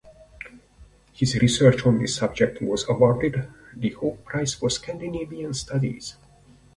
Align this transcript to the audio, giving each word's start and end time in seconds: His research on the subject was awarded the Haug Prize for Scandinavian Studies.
His 1.11 1.35
research 1.35 1.85
on 1.85 1.99
the 1.99 2.07
subject 2.07 2.59
was 2.59 2.89
awarded 2.89 3.47
the 3.77 3.91
Haug 3.91 4.23
Prize 4.23 4.55
for 4.55 4.71
Scandinavian 4.71 5.53
Studies. 5.53 6.15